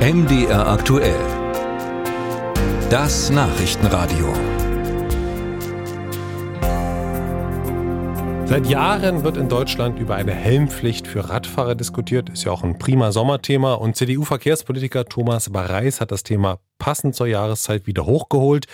MDR 0.00 0.66
aktuell. 0.66 1.20
Das 2.88 3.28
Nachrichtenradio. 3.28 4.32
Seit 8.46 8.66
Jahren 8.66 9.24
wird 9.24 9.36
in 9.36 9.50
Deutschland 9.50 9.98
über 9.98 10.14
eine 10.14 10.32
Helmpflicht 10.32 11.06
für 11.06 11.28
Radfahrer 11.28 11.74
diskutiert. 11.74 12.30
Ist 12.30 12.44
ja 12.44 12.52
auch 12.52 12.64
ein 12.64 12.78
prima 12.78 13.12
Sommerthema. 13.12 13.74
Und 13.74 13.94
CDU-Verkehrspolitiker 13.94 15.04
Thomas 15.04 15.50
Bareis 15.50 16.00
hat 16.00 16.12
das 16.12 16.22
Thema 16.22 16.60
passend 16.78 17.14
zur 17.14 17.26
Jahreszeit 17.26 17.86
wieder 17.86 18.06
hochgeholt. 18.06 18.68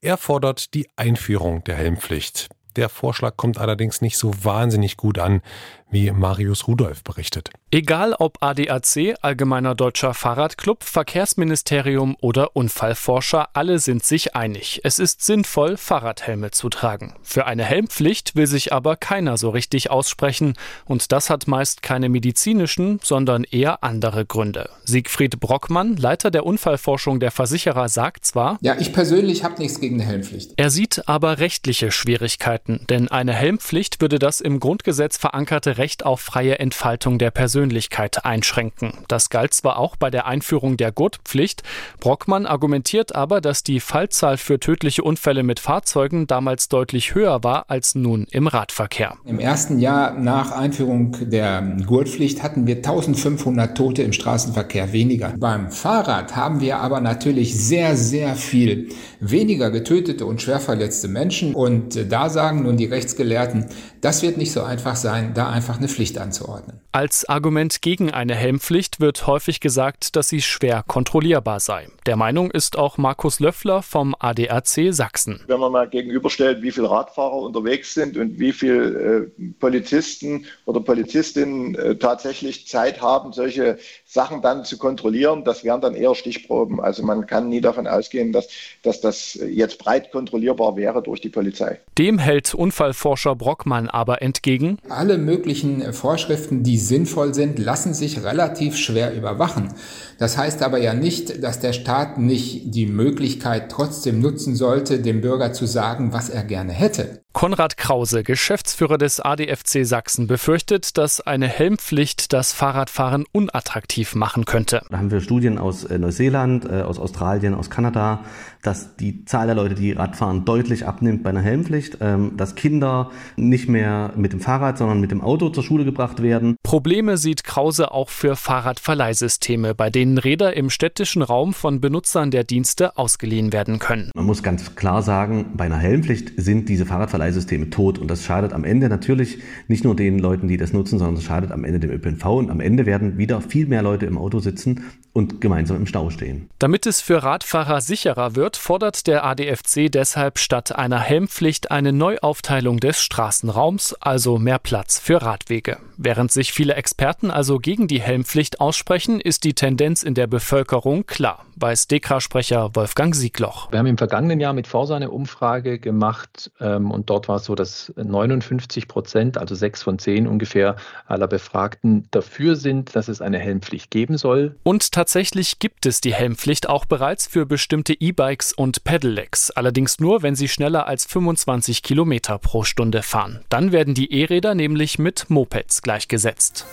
Er 0.00 0.16
fordert 0.16 0.72
die 0.72 0.88
Einführung 0.96 1.62
der 1.64 1.74
Helmpflicht. 1.74 2.48
Der 2.76 2.88
Vorschlag 2.88 3.36
kommt 3.36 3.58
allerdings 3.58 4.00
nicht 4.00 4.16
so 4.16 4.32
wahnsinnig 4.42 4.96
gut 4.96 5.18
an, 5.18 5.42
wie 5.90 6.10
Marius 6.10 6.68
Rudolph 6.68 7.02
berichtet. 7.02 7.50
Egal 7.72 8.14
ob 8.14 8.42
ADAC, 8.42 9.16
Allgemeiner 9.22 9.74
Deutscher 9.74 10.14
Fahrradclub, 10.14 10.84
Verkehrsministerium 10.84 12.16
oder 12.20 12.56
Unfallforscher, 12.56 13.48
alle 13.54 13.78
sind 13.78 14.04
sich 14.04 14.34
einig. 14.34 14.80
Es 14.84 14.98
ist 14.98 15.22
sinnvoll, 15.22 15.76
Fahrradhelme 15.76 16.50
zu 16.50 16.68
tragen. 16.68 17.14
Für 17.22 17.46
eine 17.46 17.64
Helmpflicht 17.64 18.36
will 18.36 18.46
sich 18.46 18.72
aber 18.72 18.96
keiner 18.96 19.36
so 19.36 19.50
richtig 19.50 19.90
aussprechen. 19.90 20.54
Und 20.84 21.12
das 21.12 21.30
hat 21.30 21.48
meist 21.48 21.82
keine 21.82 22.08
medizinischen, 22.08 23.00
sondern 23.02 23.44
eher 23.44 23.82
andere 23.82 24.26
Gründe. 24.26 24.70
Siegfried 24.84 25.38
Brockmann, 25.40 25.96
Leiter 25.96 26.30
der 26.30 26.46
Unfallforschung 26.46 27.20
der 27.20 27.30
Versicherer, 27.30 27.88
sagt 27.88 28.24
zwar, 28.24 28.58
ja, 28.62 28.76
ich 28.78 28.92
persönlich 28.92 29.44
habe 29.44 29.60
nichts 29.60 29.80
gegen 29.80 30.00
eine 30.00 30.04
Helmpflicht. 30.04 30.52
Er 30.56 30.70
sieht 30.70 31.08
aber 31.08 31.38
rechtliche 31.38 31.90
Schwierigkeiten, 31.92 32.59
denn 32.66 33.08
eine 33.08 33.32
Helmpflicht 33.32 34.00
würde 34.00 34.18
das 34.18 34.40
im 34.40 34.60
Grundgesetz 34.60 35.16
verankerte 35.16 35.78
Recht 35.78 36.04
auf 36.04 36.20
freie 36.20 36.58
Entfaltung 36.58 37.18
der 37.18 37.30
Persönlichkeit 37.30 38.24
einschränken. 38.24 38.92
Das 39.08 39.30
galt 39.30 39.54
zwar 39.54 39.78
auch 39.78 39.96
bei 39.96 40.10
der 40.10 40.26
Einführung 40.26 40.76
der 40.76 40.92
Gurtpflicht, 40.92 41.62
Brockmann 42.00 42.46
argumentiert 42.46 43.14
aber, 43.14 43.40
dass 43.40 43.62
die 43.62 43.80
Fallzahl 43.80 44.36
für 44.36 44.58
tödliche 44.58 45.02
Unfälle 45.02 45.42
mit 45.42 45.60
Fahrzeugen 45.60 46.26
damals 46.26 46.68
deutlich 46.68 47.14
höher 47.14 47.42
war 47.44 47.64
als 47.68 47.94
nun 47.94 48.26
im 48.30 48.46
Radverkehr. 48.46 49.16
Im 49.24 49.38
ersten 49.38 49.78
Jahr 49.78 50.14
nach 50.14 50.52
Einführung 50.52 51.16
der 51.30 51.62
Gurtpflicht 51.86 52.42
hatten 52.42 52.66
wir 52.66 52.76
1500 52.76 53.76
Tote 53.76 54.02
im 54.02 54.12
Straßenverkehr 54.12 54.92
weniger. 54.92 55.34
Beim 55.38 55.70
Fahrrad 55.70 56.36
haben 56.36 56.60
wir 56.60 56.78
aber 56.78 57.00
natürlich 57.00 57.58
sehr, 57.58 57.96
sehr 57.96 58.34
viel 58.34 58.88
weniger 59.20 59.70
getötete 59.70 60.26
und 60.26 60.42
schwerverletzte 60.42 61.08
Menschen 61.08 61.54
und 61.54 62.10
da 62.10 62.28
sagen 62.28 62.49
nun 62.52 62.76
die 62.76 62.86
Rechtsgelehrten, 62.86 63.66
das 64.00 64.22
wird 64.22 64.36
nicht 64.36 64.52
so 64.52 64.62
einfach 64.62 64.96
sein, 64.96 65.32
da 65.34 65.48
einfach 65.48 65.78
eine 65.78 65.88
Pflicht 65.88 66.18
anzuordnen. 66.18 66.80
Als 66.92 67.28
Argument 67.28 67.82
gegen 67.82 68.10
eine 68.10 68.34
Helmpflicht 68.34 68.98
wird 68.98 69.26
häufig 69.26 69.60
gesagt, 69.60 70.16
dass 70.16 70.28
sie 70.28 70.42
schwer 70.42 70.82
kontrollierbar 70.86 71.60
sei. 71.60 71.86
Der 72.06 72.16
Meinung 72.16 72.50
ist 72.50 72.76
auch 72.76 72.98
Markus 72.98 73.38
Löffler 73.38 73.82
vom 73.82 74.16
ADAC 74.18 74.92
Sachsen. 74.92 75.40
Wenn 75.46 75.60
man 75.60 75.70
mal 75.70 75.88
gegenüberstellt, 75.88 76.62
wie 76.62 76.72
viele 76.72 76.90
Radfahrer 76.90 77.34
unterwegs 77.34 77.94
sind 77.94 78.16
und 78.16 78.40
wie 78.40 78.52
viele 78.52 79.28
äh, 79.38 79.50
Polizisten 79.60 80.46
oder 80.64 80.80
Polizistinnen 80.80 81.74
äh, 81.76 81.96
tatsächlich 81.96 82.66
Zeit 82.66 83.00
haben, 83.00 83.32
solche 83.32 83.78
Sachen 84.04 84.42
dann 84.42 84.64
zu 84.64 84.76
kontrollieren, 84.76 85.44
das 85.44 85.62
wären 85.62 85.80
dann 85.80 85.94
eher 85.94 86.16
Stichproben. 86.16 86.80
Also 86.80 87.04
man 87.04 87.26
kann 87.26 87.48
nie 87.48 87.60
davon 87.60 87.86
ausgehen, 87.86 88.32
dass, 88.32 88.48
dass 88.82 89.00
das 89.00 89.34
jetzt 89.34 89.78
breit 89.78 90.10
kontrollierbar 90.10 90.74
wäre 90.76 91.02
durch 91.02 91.20
die 91.20 91.28
Polizei. 91.28 91.78
Dem 91.98 92.18
hält 92.18 92.39
Unfallforscher 92.54 93.36
Brockmann 93.36 93.88
aber 93.88 94.22
entgegen. 94.22 94.78
Alle 94.88 95.18
möglichen 95.18 95.92
Vorschriften, 95.92 96.62
die 96.62 96.78
sinnvoll 96.78 97.34
sind, 97.34 97.58
lassen 97.58 97.94
sich 97.94 98.24
relativ 98.24 98.76
schwer 98.76 99.14
überwachen. 99.14 99.74
Das 100.18 100.36
heißt 100.36 100.62
aber 100.62 100.78
ja 100.78 100.94
nicht, 100.94 101.42
dass 101.42 101.60
der 101.60 101.72
Staat 101.72 102.18
nicht 102.18 102.74
die 102.74 102.86
Möglichkeit 102.86 103.70
trotzdem 103.70 104.20
nutzen 104.20 104.56
sollte, 104.56 105.00
dem 105.00 105.20
Bürger 105.20 105.52
zu 105.52 105.66
sagen, 105.66 106.12
was 106.12 106.28
er 106.30 106.44
gerne 106.44 106.72
hätte. 106.72 107.22
Konrad 107.32 107.76
Krause, 107.76 108.24
Geschäftsführer 108.24 108.98
des 108.98 109.20
ADFC 109.20 109.86
Sachsen, 109.86 110.26
befürchtet, 110.26 110.98
dass 110.98 111.20
eine 111.20 111.46
Helmpflicht 111.46 112.32
das 112.32 112.52
Fahrradfahren 112.52 113.24
unattraktiv 113.30 114.16
machen 114.16 114.44
könnte. 114.44 114.82
Da 114.90 114.98
haben 114.98 115.12
wir 115.12 115.20
Studien 115.20 115.56
aus 115.56 115.84
äh, 115.84 115.98
Neuseeland, 115.98 116.64
äh, 116.64 116.82
aus 116.82 116.98
Australien, 116.98 117.54
aus 117.54 117.70
Kanada, 117.70 118.24
dass 118.62 118.96
die 118.96 119.24
Zahl 119.24 119.46
der 119.46 119.54
Leute, 119.54 119.76
die 119.76 119.92
Radfahren, 119.92 120.44
deutlich 120.44 120.86
abnimmt 120.86 121.22
bei 121.22 121.30
einer 121.30 121.40
Helmpflicht, 121.40 121.98
ähm, 122.00 122.36
dass 122.36 122.56
Kinder 122.56 123.10
nicht 123.36 123.68
mehr 123.68 124.12
mit 124.16 124.32
dem 124.32 124.40
Fahrrad, 124.40 124.76
sondern 124.76 125.00
mit 125.00 125.12
dem 125.12 125.20
Auto 125.20 125.50
zur 125.50 125.62
Schule 125.62 125.84
gebracht 125.84 126.20
werden. 126.22 126.56
Probleme 126.64 127.16
sieht 127.16 127.44
Krause 127.44 127.92
auch 127.92 128.10
für 128.10 128.34
Fahrradverleihsysteme, 128.34 129.74
bei 129.76 129.88
denen 129.88 130.18
Räder 130.18 130.56
im 130.56 130.68
städtischen 130.68 131.22
Raum 131.22 131.54
von 131.54 131.80
Benutzern 131.80 132.32
der 132.32 132.42
Dienste 132.42 132.98
ausgeliehen 132.98 133.52
werden 133.52 133.78
können. 133.78 134.10
Man 134.16 134.26
muss 134.26 134.42
ganz 134.42 134.74
klar 134.74 135.02
sagen, 135.02 135.52
bei 135.54 135.66
einer 135.66 135.78
Helmpflicht 135.78 136.32
sind 136.36 136.68
diese 136.68 136.86
Fahrradverleihsysteme 136.86 137.19
Verleihsysteme 137.20 137.68
tot. 137.68 137.98
Und 137.98 138.10
das 138.10 138.24
schadet 138.24 138.54
am 138.54 138.64
Ende 138.64 138.88
natürlich 138.88 139.38
nicht 139.68 139.84
nur 139.84 139.94
den 139.94 140.18
Leuten, 140.18 140.48
die 140.48 140.56
das 140.56 140.72
nutzen, 140.72 140.98
sondern 140.98 141.16
es 141.16 141.24
schadet 141.24 141.52
am 141.52 141.64
Ende 141.64 141.78
dem 141.78 141.90
ÖPNV. 141.90 142.24
Und 142.24 142.50
am 142.50 142.60
Ende 142.60 142.86
werden 142.86 143.18
wieder 143.18 143.42
viel 143.42 143.66
mehr 143.66 143.82
Leute 143.82 144.06
im 144.06 144.16
Auto 144.16 144.38
sitzen 144.38 144.84
und 145.12 145.40
gemeinsam 145.40 145.76
im 145.76 145.86
Stau 145.86 146.08
stehen. 146.08 146.48
Damit 146.58 146.86
es 146.86 147.02
für 147.02 147.22
Radfahrer 147.22 147.82
sicherer 147.82 148.36
wird, 148.36 148.56
fordert 148.56 149.06
der 149.06 149.24
ADFC 149.24 149.90
deshalb 149.90 150.38
statt 150.38 150.74
einer 150.74 151.00
Helmpflicht 151.00 151.70
eine 151.70 151.92
Neuaufteilung 151.92 152.80
des 152.80 153.02
Straßenraums, 153.02 153.94
also 154.00 154.38
mehr 154.38 154.58
Platz 154.58 154.98
für 154.98 155.20
Radwege. 155.20 155.78
Während 155.98 156.32
sich 156.32 156.52
viele 156.52 156.74
Experten 156.74 157.30
also 157.30 157.58
gegen 157.58 157.86
die 157.86 158.00
Helmpflicht 158.00 158.60
aussprechen, 158.60 159.20
ist 159.20 159.44
die 159.44 159.54
Tendenz 159.54 160.02
in 160.02 160.14
der 160.14 160.26
Bevölkerung 160.26 161.04
klar, 161.04 161.44
weiß 161.60 161.88
DEKRA-Sprecher 161.88 162.74
Wolfgang 162.74 163.14
Siegloch. 163.14 163.70
Wir 163.70 163.78
haben 163.78 163.86
im 163.86 163.98
vergangenen 163.98 164.40
Jahr 164.40 164.52
mit 164.52 164.66
Forsa 164.66 164.96
eine 164.96 165.10
Umfrage 165.10 165.78
gemacht 165.78 166.50
ähm, 166.60 166.90
und 166.90 167.10
dort 167.10 167.28
war 167.28 167.36
es 167.36 167.44
so, 167.44 167.54
dass 167.54 167.92
59 167.96 168.88
Prozent, 168.88 169.38
also 169.38 169.54
sechs 169.54 169.82
von 169.82 169.98
zehn 169.98 170.26
ungefähr 170.26 170.76
aller 171.06 171.28
Befragten 171.28 172.06
dafür 172.10 172.56
sind, 172.56 172.94
dass 172.96 173.08
es 173.08 173.20
eine 173.20 173.38
Helmpflicht 173.38 173.90
geben 173.90 174.18
soll. 174.18 174.56
Und 174.62 174.92
tatsächlich 174.92 175.58
gibt 175.58 175.86
es 175.86 176.00
die 176.00 176.14
Helmpflicht 176.14 176.68
auch 176.68 176.84
bereits 176.84 177.26
für 177.26 177.46
bestimmte 177.46 177.92
E-Bikes 177.92 178.52
und 178.52 178.84
Pedelecs, 178.84 179.50
allerdings 179.50 180.00
nur, 180.00 180.22
wenn 180.22 180.34
sie 180.34 180.48
schneller 180.48 180.86
als 180.86 181.06
25 181.06 181.82
Kilometer 181.82 182.38
pro 182.38 182.64
Stunde 182.64 183.02
fahren. 183.02 183.44
Dann 183.48 183.72
werden 183.72 183.94
die 183.94 184.12
E-Räder 184.12 184.54
nämlich 184.54 184.98
mit 184.98 185.28
Mopeds 185.28 185.82
gleichgesetzt. 185.82 186.66